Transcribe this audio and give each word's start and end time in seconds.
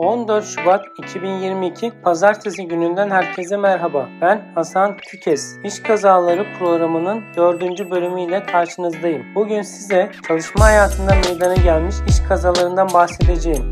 14 0.00 0.44
Şubat 0.44 0.86
2022 0.98 1.92
Pazartesi 2.02 2.68
gününden 2.68 3.10
herkese 3.10 3.56
merhaba. 3.56 4.08
Ben 4.20 4.52
Hasan 4.54 4.96
Tükes. 4.96 5.56
İş 5.64 5.80
Kazaları 5.82 6.46
programının 6.58 7.22
4. 7.36 7.90
bölümüyle 7.90 8.42
karşınızdayım. 8.42 9.34
Bugün 9.34 9.62
size 9.62 10.10
çalışma 10.28 10.64
hayatında 10.64 11.14
meydana 11.14 11.54
gelmiş 11.54 11.94
iş 12.08 12.20
kazalarından 12.28 12.88
bahsedeceğim. 12.94 13.70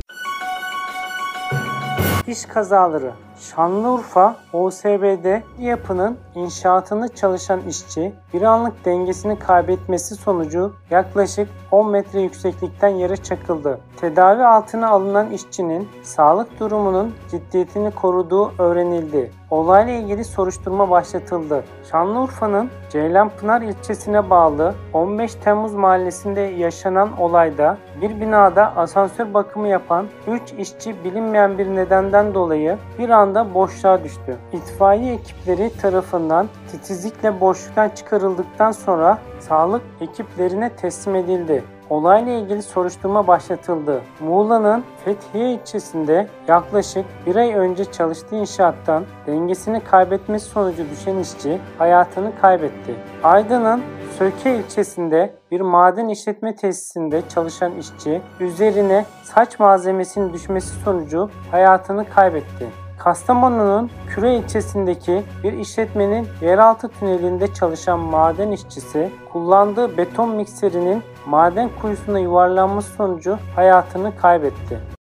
İş 2.27 2.47
kazaları 2.47 3.13
Şanlıurfa 3.41 4.37
OSB'de 4.53 5.43
yapının 5.59 6.19
inşaatını 6.35 7.09
çalışan 7.09 7.61
işçi 7.69 8.13
bir 8.35 8.43
anlık 8.43 8.85
dengesini 8.85 9.39
kaybetmesi 9.39 10.15
sonucu 10.15 10.73
yaklaşık 10.91 11.49
10 11.73 11.91
metre 11.91 12.21
yükseklikten 12.21 12.89
yere 12.89 13.17
çakıldı. 13.17 13.81
Tedavi 13.97 14.45
altına 14.45 14.89
alınan 14.89 15.31
işçinin 15.31 15.89
sağlık 16.03 16.61
durumunun 16.61 17.15
ciddiyetini 17.31 17.91
koruduğu 17.91 18.53
öğrenildi. 18.59 19.33
Olayla 19.51 19.93
ilgili 19.93 20.25
soruşturma 20.25 20.91
başlatıldı. 20.91 21.65
Şanlıurfa'nın 21.91 22.71
Ceylanpınar 22.91 23.63
ilçesine 23.63 24.31
bağlı 24.31 24.75
15 24.93 25.35
Temmuz 25.35 25.75
mahallesinde 25.75 26.41
yaşanan 26.41 27.21
olayda 27.21 27.79
bir 28.01 28.21
binada 28.21 28.77
asansör 28.77 29.35
bakımı 29.35 29.69
yapan 29.69 30.07
3 30.27 30.53
işçi 30.59 31.05
bilinmeyen 31.05 31.59
bir 31.59 31.67
nedenden 31.67 32.35
dolayı 32.35 32.79
bir 32.99 33.09
anda 33.09 33.55
boşluğa 33.55 34.05
düştü. 34.05 34.37
İtfaiye 34.53 35.15
ekipleri 35.15 35.77
tarafından 35.77 36.49
titizlikle 36.71 37.41
boşluktan 37.41 37.89
çıkarıldıktan 37.89 38.73
sonra 38.73 39.19
sağlık 39.41 39.83
ekiplerine 40.01 40.71
teslim 40.71 41.15
edildi. 41.15 41.65
Olayla 41.91 42.33
ilgili 42.33 42.63
soruşturma 42.63 43.27
başlatıldı. 43.27 44.03
Muğla'nın 44.21 44.85
Fethiye 45.05 45.53
ilçesinde 45.53 46.29
yaklaşık 46.49 47.05
bir 47.27 47.37
ay 47.37 47.55
önce 47.55 47.85
çalıştığı 47.85 48.37
inşaattan 48.37 49.05
dengesini 49.27 49.81
kaybetmesi 49.81 50.47
sonucu 50.47 50.91
düşen 50.91 51.19
işçi 51.19 51.61
hayatını 51.79 52.33
kaybetti. 52.41 52.95
Aydın'ın 53.23 53.83
Söke 54.19 54.57
ilçesinde 54.57 55.35
bir 55.51 55.61
maden 55.61 56.09
işletme 56.09 56.57
tesisinde 56.57 57.23
çalışan 57.29 57.73
işçi 57.77 58.21
üzerine 58.41 59.05
saç 59.23 59.59
malzemesinin 59.59 60.33
düşmesi 60.33 60.69
sonucu 60.85 61.31
hayatını 61.51 62.09
kaybetti. 62.09 62.88
Kastamonu'nun 62.99 63.91
Küre 64.09 64.37
ilçesindeki 64.37 65.23
bir 65.43 65.53
işletmenin 65.53 66.29
yeraltı 66.41 66.89
tünelinde 66.89 67.55
çalışan 67.55 67.99
maden 67.99 68.51
işçisi 68.51 69.13
kullandığı 69.33 69.97
beton 69.97 70.31
mikserinin 70.31 71.03
maden 71.27 71.71
kuyusuna 71.83 72.19
yuvarlanması 72.19 72.93
sonucu 72.93 73.39
hayatını 73.57 74.17
kaybetti. 74.17 74.98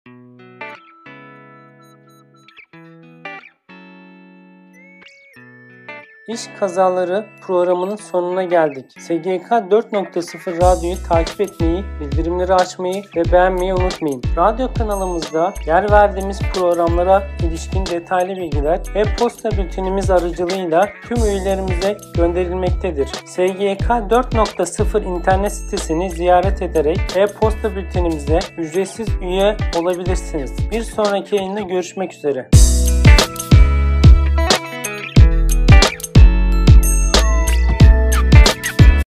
İş 6.28 6.40
Kazaları 6.60 7.26
programının 7.40 7.96
sonuna 7.96 8.44
geldik. 8.44 8.84
SGK 8.98 9.48
4.0 9.50 10.56
radyoyu 10.56 10.96
takip 11.08 11.40
etmeyi, 11.40 11.84
bildirimleri 12.00 12.54
açmayı 12.54 13.02
ve 13.16 13.32
beğenmeyi 13.32 13.74
unutmayın. 13.74 14.22
Radyo 14.36 14.68
kanalımızda 14.78 15.54
yer 15.66 15.90
verdiğimiz 15.90 16.40
programlara 16.54 17.22
ilişkin 17.42 17.86
detaylı 17.86 18.36
bilgiler 18.36 18.80
e-posta 18.94 19.50
bültenimiz 19.50 20.10
aracılığıyla 20.10 20.88
tüm 21.08 21.24
üyelerimize 21.24 21.96
gönderilmektedir. 22.14 23.06
SGK 23.06 23.88
4.0 23.88 25.04
internet 25.04 25.52
sitesini 25.52 26.10
ziyaret 26.10 26.62
ederek 26.62 26.98
e-posta 27.16 27.76
bültenimize 27.76 28.38
ücretsiz 28.58 29.08
üye 29.22 29.56
olabilirsiniz. 29.78 30.70
Bir 30.70 30.82
sonraki 30.82 31.36
yayında 31.36 31.60
görüşmek 31.60 32.14
üzere. 32.14 32.48